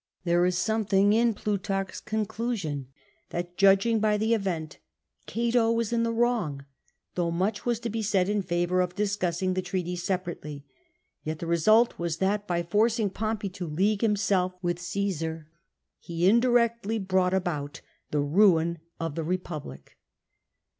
[0.23, 2.87] There is something in Plutarch's conclusion
[3.29, 4.79] that, judging by the event,
[5.27, 6.65] Cato was in the wrong;
[7.13, 10.65] though much was to be said in favour of discussing the treaties separately,
[11.23, 15.47] yet the result was that, by forcing Pompey to league himself with Caesar,
[15.99, 19.89] he indirectly brought about the ruin of the Eepublic.